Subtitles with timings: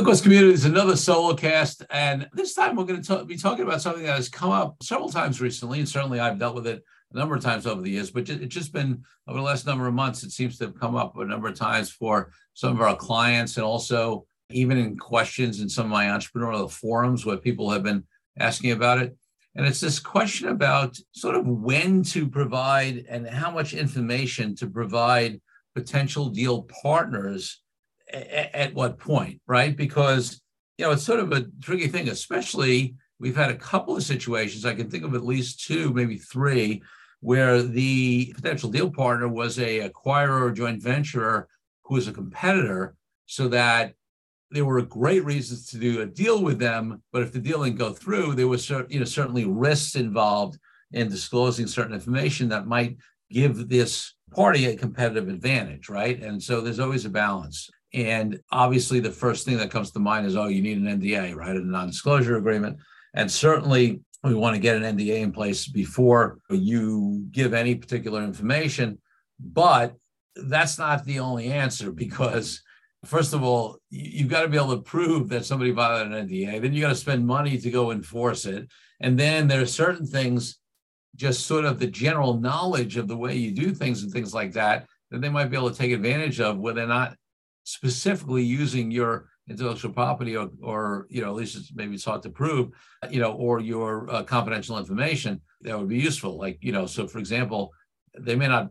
[0.00, 3.82] Quest Community is another solo cast, and this time we're going to be talking about
[3.82, 7.18] something that has come up several times recently, and certainly I've dealt with it a
[7.18, 9.92] number of times over the years, but it's just been over the last number of
[9.92, 12.96] months, it seems to have come up a number of times for some of our
[12.96, 17.82] clients, and also even in questions in some of my entrepreneurial forums where people have
[17.82, 18.02] been
[18.38, 19.14] asking about it.
[19.54, 24.66] And it's this question about sort of when to provide and how much information to
[24.66, 25.40] provide
[25.74, 27.60] potential deal partners
[28.12, 29.76] at what point, right?
[29.76, 30.40] Because
[30.78, 34.64] you know it's sort of a tricky thing, especially we've had a couple of situations.
[34.64, 36.82] I can think of at least two, maybe three,
[37.20, 41.48] where the potential deal partner was a acquirer or joint venturer
[41.84, 42.94] who was a competitor,
[43.26, 43.94] so that
[44.50, 47.02] there were great reasons to do a deal with them.
[47.12, 50.58] But if the deal didn't go through, there was you know certainly risks involved
[50.92, 52.96] in disclosing certain information that might
[53.30, 56.22] give this party a competitive advantage, right?
[56.22, 57.70] And so there's always a balance.
[57.94, 61.34] And obviously, the first thing that comes to mind is, oh, you need an NDA,
[61.34, 61.56] right?
[61.56, 62.78] A non disclosure agreement.
[63.14, 68.22] And certainly, we want to get an NDA in place before you give any particular
[68.22, 68.98] information.
[69.38, 69.94] But
[70.36, 72.62] that's not the only answer because,
[73.04, 76.62] first of all, you've got to be able to prove that somebody violated an NDA.
[76.62, 78.68] Then you got to spend money to go enforce it.
[79.00, 80.58] And then there are certain things,
[81.16, 84.52] just sort of the general knowledge of the way you do things and things like
[84.52, 87.16] that, that they might be able to take advantage of where they're not
[87.64, 92.22] specifically using your intellectual property or, or you know at least it's, maybe it's hard
[92.22, 92.70] to prove
[93.10, 96.38] you know or your uh, confidential information that would be useful.
[96.38, 97.72] Like you know so for example
[98.18, 98.70] they may not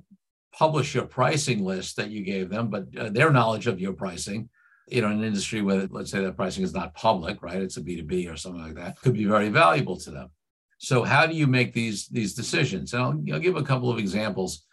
[0.54, 4.50] publish your pricing list that you gave them but uh, their knowledge of your pricing
[4.88, 7.62] you know in an industry where let's say that pricing is not public right?
[7.62, 10.30] It's a b2b or something like that could be very valuable to them.
[10.78, 12.94] So how do you make these these decisions?
[12.94, 14.64] And I'll, I'll give a couple of examples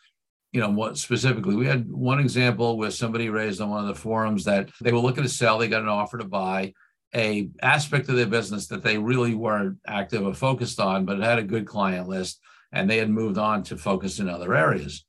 [0.53, 1.57] you know what specifically?
[1.57, 4.99] We had one example where somebody raised on one of the forums that they were
[4.99, 6.73] looking to sell they got an offer to buy
[7.15, 11.25] a aspect of their business that they really weren't active or focused on but it
[11.25, 12.41] had a good client list
[12.73, 15.05] and they had moved on to focus in other areas.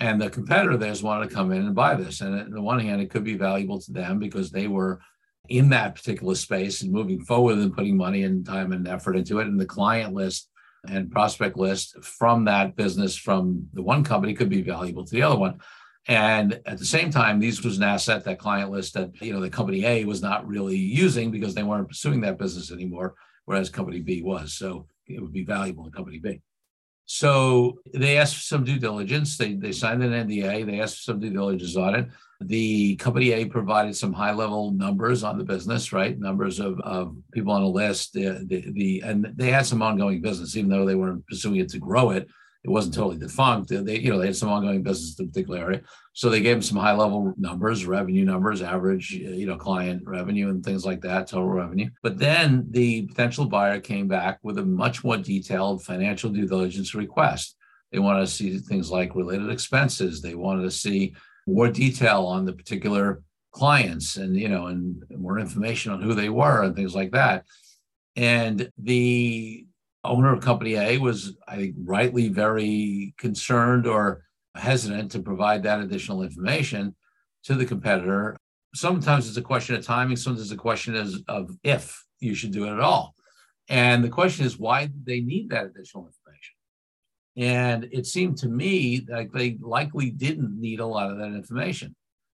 [0.00, 2.20] And the competitor theirs wanted to come in and buy this.
[2.20, 5.00] And on the one hand it could be valuable to them because they were
[5.48, 9.38] in that particular space and moving forward and putting money and time and effort into
[9.40, 9.46] it.
[9.46, 10.47] And the client list
[10.86, 15.22] and prospect list from that business from the one company could be valuable to the
[15.22, 15.58] other one.
[16.06, 19.40] And at the same time, these was an asset, that client list that, you know,
[19.40, 23.68] the company A was not really using because they weren't pursuing that business anymore, whereas
[23.68, 24.54] company B was.
[24.54, 26.40] So it would be valuable in company B.
[27.10, 29.38] So they asked for some due diligence.
[29.38, 30.66] They, they signed an NDA.
[30.66, 32.08] They asked for some due diligence on it.
[32.42, 36.18] The company A provided some high level numbers on the business, right?
[36.18, 38.12] Numbers of, of people on the list.
[38.12, 41.70] The, the, the and they had some ongoing business, even though they weren't pursuing it
[41.70, 42.28] to grow it.
[42.68, 43.02] It wasn't mm-hmm.
[43.02, 43.68] totally defunct.
[43.70, 45.80] They, you know, they had some ongoing business in a particular area.
[46.12, 50.02] So they gave them some high level numbers, revenue numbers, average, uh, you know, client
[50.04, 51.88] revenue and things like that, total revenue.
[52.02, 56.94] But then the potential buyer came back with a much more detailed financial due diligence
[56.94, 57.56] request.
[57.90, 60.20] They wanted to see things like related expenses.
[60.20, 61.14] They wanted to see
[61.46, 66.28] more detail on the particular clients and you know and more information on who they
[66.28, 67.46] were and things like that
[68.14, 69.64] and the
[70.04, 74.24] owner of company a was i think rightly very concerned or
[74.54, 76.94] hesitant to provide that additional information
[77.44, 78.36] to the competitor
[78.74, 82.64] sometimes it's a question of timing sometimes it's a question of if you should do
[82.64, 83.14] it at all
[83.68, 86.54] and the question is why do they need that additional information
[87.38, 91.94] and it seemed to me like they likely didn't need a lot of that information.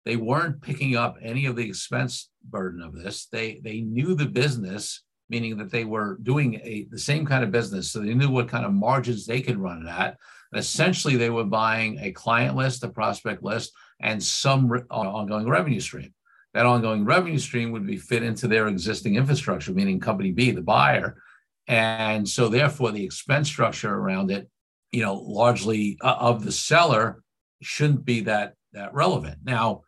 [0.05, 3.27] They weren't picking up any of the expense burden of this.
[3.27, 7.51] They they knew the business, meaning that they were doing a the same kind of
[7.51, 10.17] business, so they knew what kind of margins they could run it at.
[10.53, 15.49] And essentially, they were buying a client list, a prospect list, and some re- ongoing
[15.49, 16.13] revenue stream.
[16.55, 20.63] that ongoing revenue stream would be fit into their existing infrastructure, meaning company B, the
[20.63, 21.21] buyer.
[21.67, 24.49] And so therefore the expense structure around it,
[24.91, 27.23] you know, largely uh, of the seller
[27.61, 29.39] shouldn't be that that relevant.
[29.45, 29.83] Now,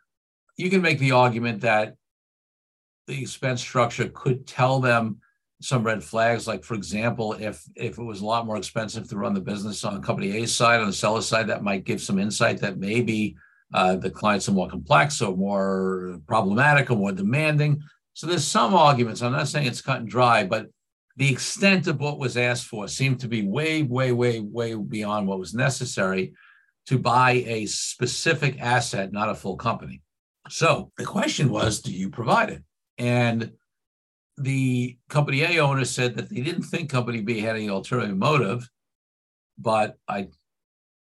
[0.57, 1.95] you can make the argument that
[3.07, 5.21] the expense structure could tell them
[5.61, 6.47] some red flags.
[6.47, 9.85] Like, for example, if if it was a lot more expensive to run the business
[9.85, 13.37] on company A's side, on the seller side, that might give some insight that maybe
[13.73, 17.81] uh, the clients are more complex or more problematic or more demanding.
[18.15, 19.23] So there's some arguments.
[19.23, 20.67] I'm not saying it's cut and dry, but
[21.17, 25.27] the extent of what was asked for seemed to be way, way, way, way beyond
[25.27, 26.33] what was necessary
[26.87, 30.01] to buy a specific asset, not a full company.
[30.49, 32.63] So the question was, do you provide it?
[32.99, 33.53] And
[34.43, 38.69] the company A owner said that they didn't think company B had any ulterior motive,
[39.59, 40.29] but I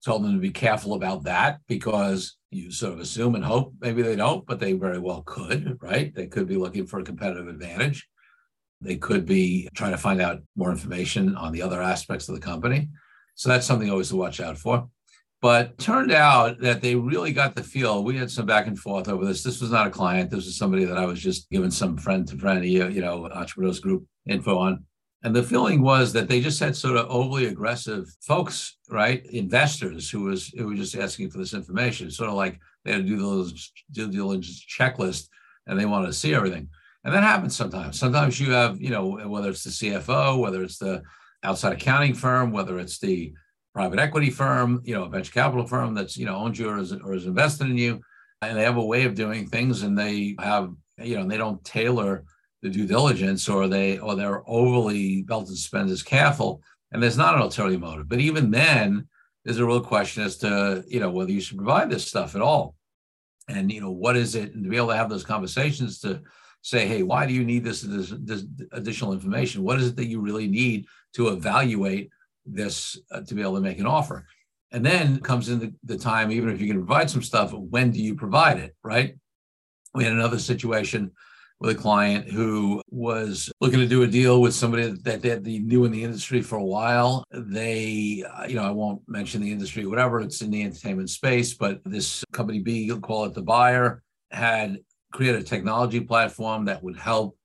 [0.05, 4.03] told them to be careful about that because you sort of assume and hope maybe
[4.03, 6.15] they don't, but they very well could, right?
[6.15, 8.09] They could be looking for a competitive advantage.
[8.81, 12.41] They could be trying to find out more information on the other aspects of the
[12.41, 12.89] company.
[13.35, 14.89] So that's something always to watch out for.
[15.41, 18.03] But turned out that they really got the feel.
[18.03, 19.45] We had some back and forth over this.
[19.45, 20.31] This was not a client.
[20.31, 23.79] This was somebody that I was just giving some friend to friend, you know, entrepreneurs
[23.79, 24.85] group info on.
[25.23, 29.25] And the feeling was that they just had sort of overly aggressive folks, right?
[29.27, 32.11] Investors who was who were just asking for this information.
[32.11, 35.29] Sort of like they had to do those due diligence checklist
[35.67, 36.69] and they wanted to see everything.
[37.05, 37.99] And that happens sometimes.
[37.99, 41.03] Sometimes you have, you know, whether it's the CFO, whether it's the
[41.43, 43.33] outside accounting firm, whether it's the
[43.79, 46.79] private equity firm, you know, a venture capital firm that's, you know, owns you or
[46.79, 48.01] is, or is invested in you.
[48.43, 51.63] And they have a way of doing things and they have, you know, they don't
[51.65, 52.25] tailor
[52.61, 56.61] the due diligence or they or they're overly belt and suspenders careful.
[56.91, 58.09] And there's not an ulterior motive.
[58.09, 59.07] But even then,
[59.45, 62.43] there's a real question as to, you know, whether you should provide this stuff at
[62.43, 62.75] all.
[63.49, 64.55] And, you know, what is it?
[64.55, 66.21] And to be able to have those conversations to
[66.63, 69.63] say, hey, why do you need this, this, this additional information?
[69.63, 72.11] What is it that you really need to evaluate
[72.53, 74.27] this uh, to be able to make an offer.
[74.71, 77.91] And then comes in the, the time, even if you can provide some stuff, when
[77.91, 79.17] do you provide it, right?
[79.95, 81.13] We had another situation
[81.61, 85.59] with a client who was looking to do a deal with somebody that they, they
[85.59, 87.25] knew in the industry for a while.
[87.33, 91.55] They, uh, you know, I won't mention the industry, whatever, it's in the entertainment space,
[91.55, 94.79] but this company B, you'll call it the buyer, had
[95.13, 97.38] created a technology platform that would help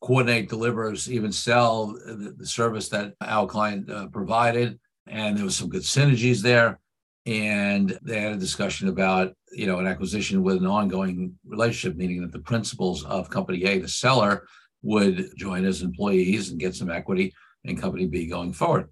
[0.00, 4.78] coordinate, delivers, even sell the, the service that our client uh, provided.
[5.06, 6.78] And there was some good synergies there.
[7.26, 12.22] And they had a discussion about, you know, an acquisition with an ongoing relationship, meaning
[12.22, 14.46] that the principals of company A, the seller,
[14.82, 17.34] would join as employees and get some equity
[17.64, 18.88] in company B going forward.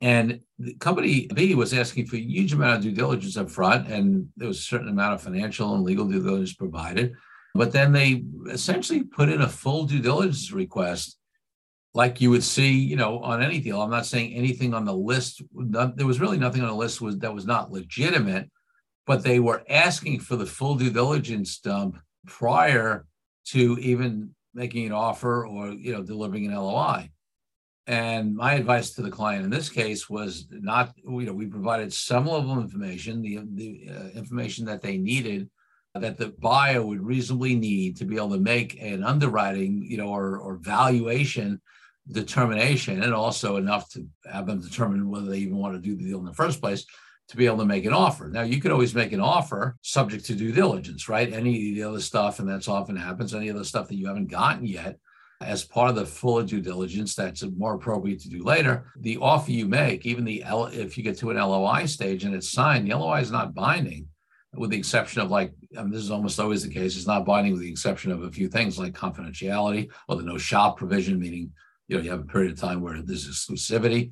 [0.00, 0.40] And
[0.78, 4.48] company B was asking for a huge amount of due diligence up front, and there
[4.48, 7.14] was a certain amount of financial and legal due diligence provided.
[7.54, 11.18] But then they essentially put in a full due diligence request,
[11.94, 13.80] like you would see, you know, on any deal.
[13.80, 15.42] I'm not saying anything on the list.
[15.52, 18.50] Not, there was really nothing on the list was that was not legitimate,
[19.06, 23.06] but they were asking for the full due diligence dump prior
[23.46, 27.10] to even making an offer or you know delivering an LOI.
[27.88, 31.90] And my advice to the client in this case was not, you know, we provided
[31.90, 35.48] some level of information, the, the uh, information that they needed
[35.98, 40.08] that the buyer would reasonably need to be able to make an underwriting, you know,
[40.08, 41.60] or, or valuation
[42.10, 46.04] determination, and also enough to have them determine whether they even want to do the
[46.04, 46.84] deal in the first place
[47.28, 48.28] to be able to make an offer.
[48.28, 51.30] Now, you could always make an offer subject to due diligence, right?
[51.30, 54.30] Any of the other stuff, and that's often happens, any other stuff that you haven't
[54.30, 54.98] gotten yet
[55.40, 59.52] as part of the full due diligence that's more appropriate to do later the offer
[59.52, 62.90] you make even the L, if you get to an loi stage and it's signed
[62.90, 64.06] the loi is not binding
[64.54, 66.96] with the exception of like, this is almost always the case.
[66.96, 70.38] It's not binding with the exception of a few things like confidentiality or the no
[70.38, 71.52] shop provision, meaning
[71.86, 74.10] you know you have a period of time where there's exclusivity.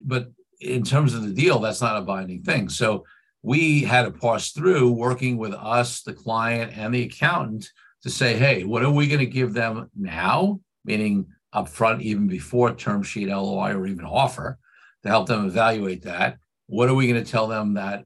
[0.00, 0.30] But
[0.60, 2.68] in terms of the deal, that's not a binding thing.
[2.68, 3.04] So
[3.42, 7.70] we had to parse through working with us, the client, and the accountant
[8.02, 10.60] to say, hey, what are we going to give them now?
[10.84, 14.58] Meaning upfront, even before term sheet, LOI, or even offer,
[15.02, 16.38] to help them evaluate that.
[16.66, 18.04] What are we going to tell them that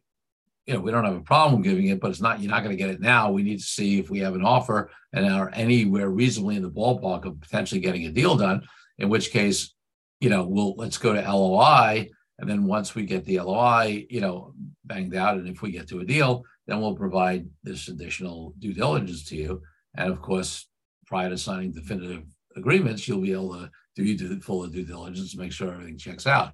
[0.70, 2.70] you know, we don't have a problem giving it, but it's not, you're not going
[2.70, 3.32] to get it now.
[3.32, 6.70] We need to see if we have an offer and are anywhere reasonably in the
[6.70, 8.62] ballpark of potentially getting a deal done,
[8.98, 9.74] in which case,
[10.20, 12.08] you know, we'll, let's go to LOI.
[12.38, 15.88] And then once we get the LOI, you know, banged out, and if we get
[15.88, 19.62] to a deal, then we'll provide this additional due diligence to you.
[19.96, 20.68] And of course,
[21.04, 22.22] prior to signing definitive
[22.54, 26.28] agreements, you'll be able to do you full due diligence to make sure everything checks
[26.28, 26.52] out.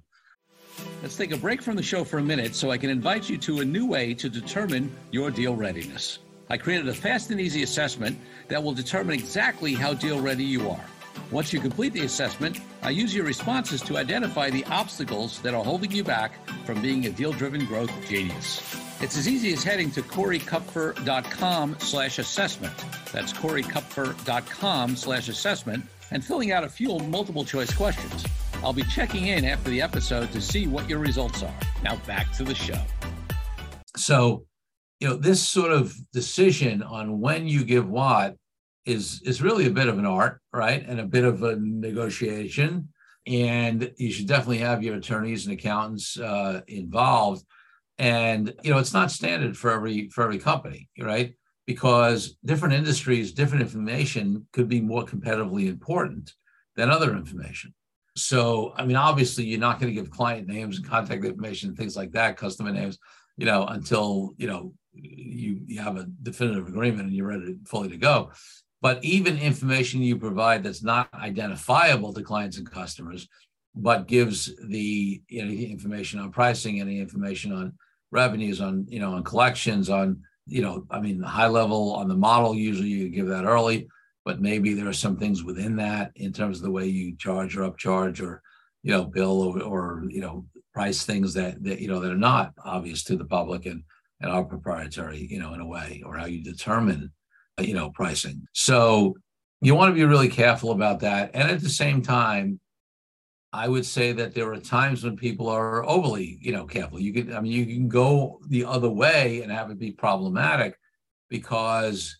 [1.01, 3.37] Let's take a break from the show for a minute so I can invite you
[3.39, 6.19] to a new way to determine your deal readiness.
[6.49, 8.17] I created a fast and easy assessment
[8.47, 10.85] that will determine exactly how deal ready you are.
[11.31, 15.63] Once you complete the assessment, I use your responses to identify the obstacles that are
[15.63, 16.33] holding you back
[16.65, 18.61] from being a deal-driven growth genius.
[19.01, 22.73] It's as easy as heading to coreykupfer.com slash assessment.
[23.11, 28.25] That's coreykupfer.com slash assessment and filling out a few multiple choice questions.
[28.63, 31.53] I'll be checking in after the episode to see what your results are.
[31.83, 32.79] Now back to the show.
[33.95, 34.45] So,
[34.99, 38.35] you know, this sort of decision on when you give what
[38.85, 40.83] is is really a bit of an art, right?
[40.87, 42.89] And a bit of a negotiation.
[43.27, 47.45] And you should definitely have your attorneys and accountants uh, involved.
[47.99, 51.33] And you know, it's not standard for every for every company, right?
[51.67, 56.33] Because different industries, different information could be more competitively important
[56.75, 57.73] than other information.
[58.17, 61.95] So, I mean, obviously, you're not going to give client names and contact information, things
[61.95, 62.97] like that, customer names,
[63.37, 67.89] you know, until you know you, you have a definitive agreement and you're ready fully
[67.89, 68.31] to go.
[68.81, 73.27] But even information you provide that's not identifiable to clients and customers,
[73.75, 77.73] but gives the you know, information on pricing, any information on
[78.11, 82.15] revenues, on you know on collections, on you know I mean high level on the
[82.15, 82.55] model.
[82.55, 83.87] Usually you give that early,
[84.27, 87.55] but maybe there are some things within that in terms of the way you charge
[87.55, 88.41] or upcharge or
[88.83, 92.25] you know bill or, or you know price things that that you know that are
[92.31, 93.83] not obvious to the public and
[94.21, 97.11] and are proprietary you know in a way or how you determine
[97.59, 98.47] you know, pricing.
[98.53, 99.15] So
[99.61, 101.31] you want to be really careful about that.
[101.33, 102.59] And at the same time,
[103.53, 106.99] I would say that there are times when people are overly, you know, careful.
[106.99, 110.77] You can, I mean, you can go the other way and have it be problematic
[111.29, 112.17] because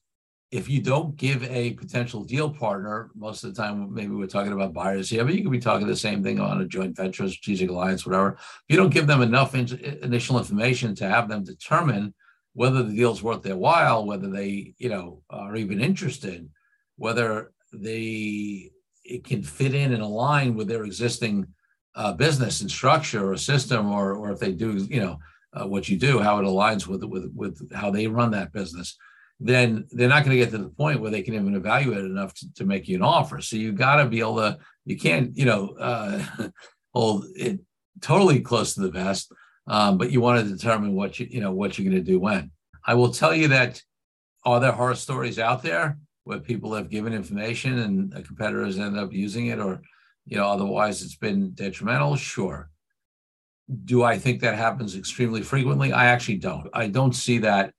[0.49, 4.53] if you don't give a potential deal partner, most of the time, maybe we're talking
[4.53, 7.27] about buyers here, but you could be talking the same thing on a joint venture,
[7.27, 8.33] strategic alliance, whatever.
[8.33, 9.67] If you don't give them enough in,
[10.01, 12.13] initial information to have them determine
[12.53, 16.49] whether the deal's worth their while, whether they, you know, are even interested,
[16.95, 18.71] whether they
[19.03, 21.45] it can fit in and align with their existing
[21.95, 25.19] uh, business and structure or system, or or if they do, you know,
[25.53, 28.97] uh, what you do, how it aligns with with with how they run that business,
[29.39, 32.33] then they're not going to get to the point where they can even evaluate enough
[32.35, 33.39] to, to make you an offer.
[33.41, 34.57] So you got to be able to.
[34.85, 36.23] You can't, you know, uh,
[36.93, 37.59] hold it
[38.01, 39.31] totally close to the vest
[39.67, 42.19] um, but you want to determine what you you know what you're going to do
[42.19, 42.51] when.
[42.85, 43.81] I will tell you that
[44.45, 48.79] are there horror stories out there where people have given information and a competitor has
[48.79, 49.81] ended up using it, or
[50.25, 52.15] you know otherwise it's been detrimental?
[52.15, 52.69] Sure.
[53.83, 55.91] Do I think that happens extremely frequently?
[55.91, 56.69] I actually don't.
[56.73, 57.73] I don't see that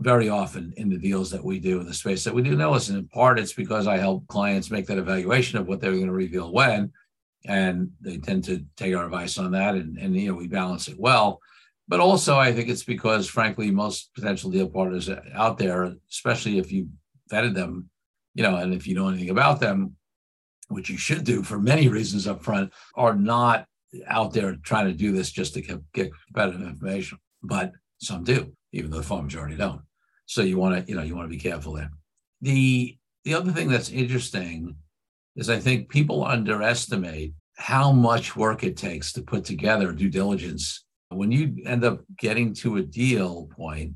[0.00, 2.56] very often in the deals that we do in the space that we do.
[2.56, 5.92] Now, listen, in part it's because I help clients make that evaluation of what they're
[5.92, 6.90] going to reveal when,
[7.46, 10.88] and they tend to take our advice on that and, and you know we balance
[10.88, 11.40] it well.
[11.88, 16.70] But also i think it's because frankly most potential deal partners out there especially if
[16.70, 16.88] you
[17.32, 17.90] vetted them
[18.34, 19.96] you know and if you know anything about them
[20.68, 23.66] which you should do for many reasons up front are not
[24.06, 27.18] out there trying to do this just to get, get competitive information.
[27.42, 29.82] But some do even though the far majority don't
[30.30, 31.90] so you want to you know you want to be careful there
[32.40, 34.76] the the other thing that's interesting
[35.36, 40.84] is I think people underestimate how much work it takes to put together due diligence.
[41.10, 43.94] When you end up getting to a deal point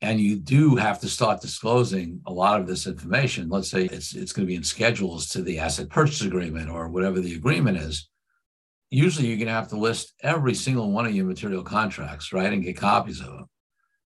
[0.00, 4.14] and you do have to start disclosing a lot of this information, let's say it's,
[4.14, 7.76] it's going to be in schedules to the asset purchase agreement or whatever the agreement
[7.76, 8.08] is,
[8.90, 12.52] usually you're going to have to list every single one of your material contracts, right?
[12.52, 13.46] And get copies of them.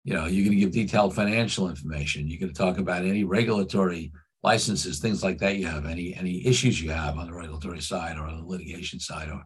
[0.08, 2.26] You know, you're going to give detailed financial information.
[2.26, 4.10] You're going to talk about any regulatory
[4.42, 8.16] licenses, things like that you have, any any issues you have on the regulatory side
[8.16, 9.42] or on the litigation side, or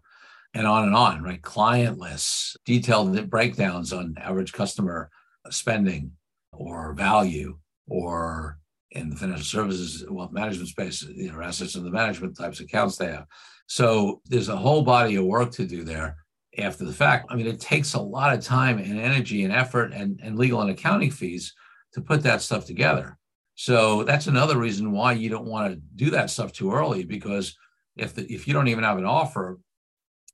[0.55, 1.43] and on and on, right?
[1.43, 5.11] Client lists, detailed breakdowns on average customer
[5.51, 6.13] spending
[6.53, 8.61] or value, or
[8.93, 12.97] in the financial services wealth management space, you know, assets under management types of accounts
[12.97, 13.27] they have.
[13.67, 16.22] So there's a whole body of work to do there
[16.59, 17.27] after the fact.
[17.31, 20.61] I mean, it takes a lot of time and energy and effort and, and legal
[20.61, 21.55] and accounting fees
[21.95, 23.19] to put that stuff together.
[23.55, 27.57] So that's another reason why you don't want to do that stuff too early because
[27.97, 29.59] if the, if you don't even have an offer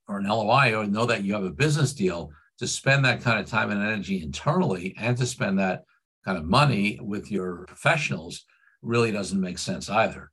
[0.07, 3.39] or an LOI or know that you have a business deal, to spend that kind
[3.39, 5.85] of time and energy internally and to spend that
[6.25, 8.45] kind of money with your professionals
[8.83, 10.31] really doesn't make sense either.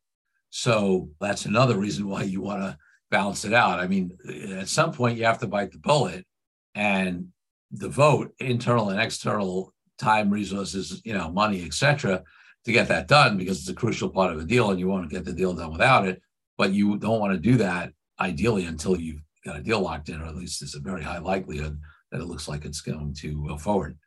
[0.50, 2.78] So that's another reason why you want to
[3.12, 3.80] balance it out.
[3.80, 4.18] I mean,
[4.58, 6.26] at some point you have to bite the bullet
[6.74, 7.28] and
[7.74, 12.24] devote internal and external time, resources, you know, money, etc
[12.66, 15.08] to get that done because it's a crucial part of the deal and you want
[15.08, 16.22] to get the deal done without it.
[16.58, 20.22] But you don't want to do that ideally until you've got a deal locked in,
[20.22, 21.80] or at least there's a very high likelihood
[22.12, 23.98] that it looks like it's going to go forward.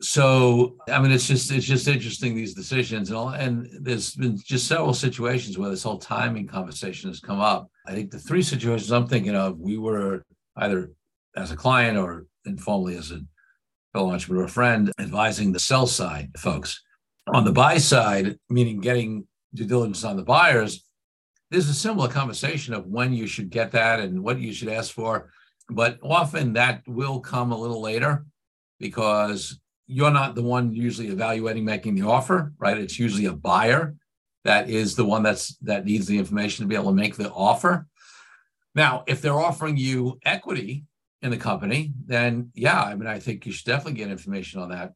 [0.00, 4.38] so I mean, it's just it's just interesting these decisions, and all, and there's been
[4.44, 7.70] just several situations where this whole timing conversation has come up.
[7.86, 10.22] I think the three situations I'm thinking of, we were
[10.56, 10.92] either
[11.36, 13.20] as a client or informally as a
[13.92, 16.80] fellow entrepreneur friend advising the sell side folks.
[17.32, 20.84] On the buy side, meaning getting due diligence on the buyers,
[21.50, 24.92] there's a similar conversation of when you should get that and what you should ask
[24.92, 25.30] for.
[25.68, 28.24] But often that will come a little later
[28.80, 32.78] because you're not the one usually evaluating making the offer, right?
[32.78, 33.94] It's usually a buyer
[34.44, 37.30] that is the one that's that needs the information to be able to make the
[37.30, 37.86] offer.
[38.74, 40.84] Now, if they're offering you equity
[41.20, 44.70] in the company, then yeah, I mean, I think you should definitely get information on
[44.70, 44.92] that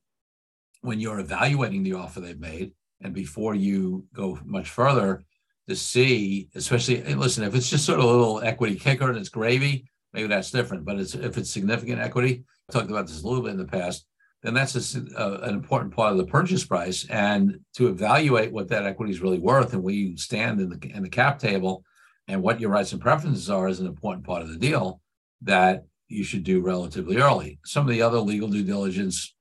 [0.80, 5.24] when you're evaluating the offer they've made and before you go much further
[5.68, 9.28] to see, especially listen, if it's just sort of a little equity kicker and it's
[9.28, 10.84] gravy, maybe that's different.
[10.84, 13.64] But it's, if it's significant equity, I talked about this a little bit in the
[13.64, 14.06] past,
[14.46, 17.04] then that's a, a, an important part of the purchase price.
[17.10, 20.90] And to evaluate what that equity is really worth and where you stand in the
[20.94, 21.82] in the cap table
[22.28, 25.00] and what your rights and preferences are is an important part of the deal
[25.42, 27.58] that you should do relatively early.
[27.64, 29.34] Some of the other legal due diligence,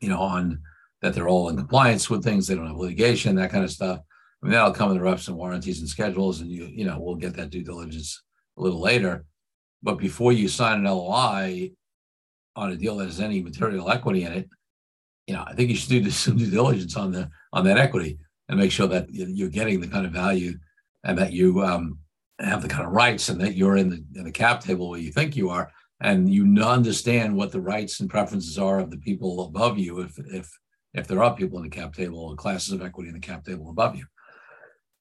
[0.00, 0.60] you know, on
[1.02, 4.00] that they're all in compliance with things, they don't have litigation, that kind of stuff.
[4.42, 6.98] I mean, that'll come in the reps and warranties and schedules, and you, you know,
[6.98, 8.22] we'll get that due diligence
[8.56, 9.26] a little later.
[9.82, 11.72] But before you sign an LOI
[12.58, 14.48] on a deal that has any material equity in it,
[15.26, 18.18] you know, I think you should do some due diligence on the on that equity
[18.48, 20.54] and make sure that you're getting the kind of value
[21.04, 21.98] and that you um,
[22.40, 25.00] have the kind of rights and that you're in the in the cap table where
[25.00, 25.70] you think you are.
[26.00, 30.18] And you understand what the rights and preferences are of the people above you if
[30.32, 30.50] if
[30.94, 33.44] if there are people in the cap table or classes of equity in the cap
[33.44, 34.06] table above you.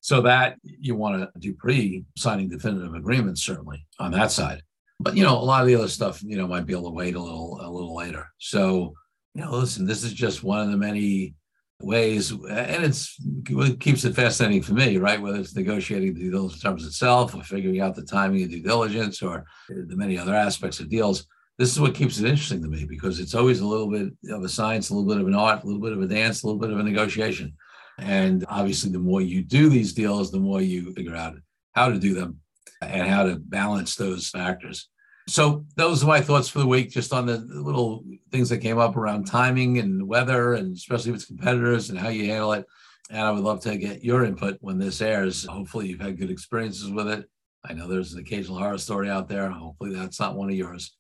[0.01, 4.63] So that you want to do pre signing definitive agreements certainly on that side
[4.99, 6.95] but you know a lot of the other stuff you know might be able to
[6.95, 8.93] wait a little a little later so
[9.33, 11.35] you know listen this is just one of the many
[11.81, 13.15] ways, and it's
[13.49, 15.21] what keeps it fascinating for me, right?
[15.21, 19.21] Whether it's negotiating the deal terms itself, or figuring out the timing of due diligence,
[19.21, 21.25] or the many other aspects of deals.
[21.57, 24.43] This is what keeps it interesting to me because it's always a little bit of
[24.43, 26.45] a science, a little bit of an art, a little bit of a dance, a
[26.45, 27.55] little bit of a negotiation.
[27.97, 31.35] And obviously, the more you do these deals, the more you figure out
[31.73, 32.39] how to do them
[32.81, 34.89] and how to balance those factors.
[35.27, 38.77] So those are my thoughts for the week, just on the little things that came
[38.77, 42.65] up around timing and whether, and especially with competitors and how you handle it.
[43.09, 45.45] And I would love to get your input when this airs.
[45.45, 47.29] Hopefully, you've had good experiences with it.
[47.65, 49.49] I know there's an occasional horror story out there.
[49.49, 50.95] Hopefully, that's not one of yours.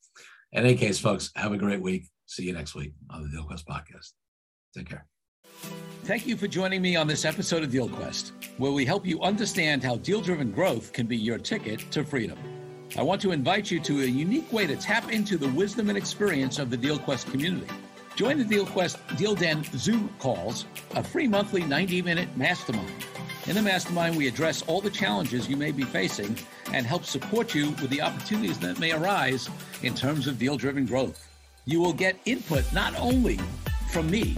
[0.51, 2.07] In any case, folks, have a great week.
[2.25, 4.11] See you next week on the DealQuest podcast.
[4.75, 5.07] Take care.
[6.03, 9.83] Thank you for joining me on this episode of DealQuest, where we help you understand
[9.83, 12.37] how deal driven growth can be your ticket to freedom.
[12.97, 15.97] I want to invite you to a unique way to tap into the wisdom and
[15.97, 17.67] experience of the DealQuest community.
[18.15, 20.65] Join the DealQuest Deal Den Zoom calls,
[20.95, 23.05] a free monthly 90 minute mastermind.
[23.45, 26.37] In the mastermind, we address all the challenges you may be facing
[26.73, 29.49] and help support you with the opportunities that may arise
[29.83, 31.29] in terms of deal driven growth.
[31.65, 33.39] You will get input not only
[33.91, 34.37] from me,